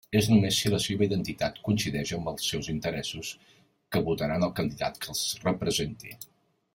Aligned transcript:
És 0.19 0.27
només 0.29 0.55
si 0.61 0.69
la 0.73 0.77
seva 0.85 1.03
identitat 1.09 1.59
coincideix 1.67 2.13
amb 2.17 2.31
els 2.31 2.47
seus 2.53 2.69
interessos, 2.73 3.33
que 3.97 4.03
votaran 4.11 4.47
el 4.49 4.55
candidat 4.61 4.99
que 5.05 5.13
els 5.15 5.23
representi. 5.49 6.17